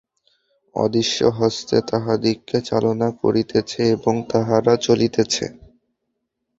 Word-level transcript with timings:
অদৃশ্য 0.75 1.19
হস্তে 1.37 1.77
তাহাদিগকে 1.89 2.57
চালনা 2.61 3.07
করিতেছে 3.21 3.81
এবং 3.95 4.13
তাহারা 4.31 4.73
চলিতেছে। 4.77 5.45